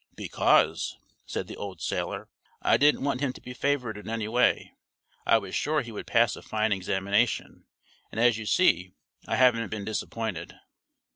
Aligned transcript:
"Because," 0.15 0.97
said 1.27 1.45
the 1.45 1.55
old 1.57 1.79
sailor, 1.79 2.27
"I 2.59 2.75
didn't 2.75 3.03
want 3.03 3.21
him 3.21 3.33
to 3.33 3.39
be 3.39 3.53
favored 3.53 3.99
in 3.99 4.09
any 4.09 4.27
way. 4.27 4.73
I 5.27 5.37
was 5.37 5.53
sure 5.53 5.81
he 5.83 5.91
would 5.91 6.07
pass 6.07 6.35
a 6.35 6.41
fine 6.41 6.71
examination, 6.71 7.65
and 8.11 8.19
as 8.19 8.35
you 8.39 8.47
see 8.47 8.93
I 9.27 9.35
haven't 9.35 9.69
been 9.69 9.85
disappointed." 9.85 10.55